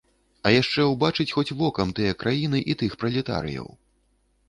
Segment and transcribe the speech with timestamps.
[0.45, 3.73] А яшчэ ўбачыць хоць вокам тыя краіны і тых пралетарыяў.